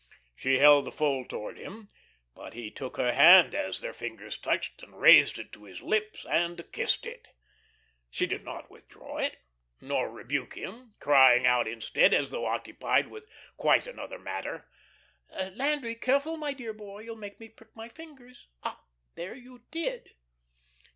[0.35, 1.89] She held the fold towards him.
[2.33, 6.25] But he took her hand as their fingers touched and raised it to his lips
[6.27, 7.27] and kissed it.
[8.09, 9.37] She did not withdraw it,
[9.79, 13.27] nor rebuke him, crying out instead, as though occupied with
[13.57, 14.67] quite another matter:
[15.53, 18.47] "Landry, careful, my dear boy; you'll make me prick my fingers.
[18.63, 18.81] Ah
[19.13, 20.15] there, you did."